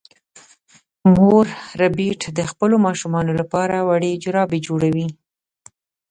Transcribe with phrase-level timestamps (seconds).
[1.15, 1.45] مور
[1.81, 5.07] ربیټ د خپلو ماشومانو لپاره وړې جرابې جوړولې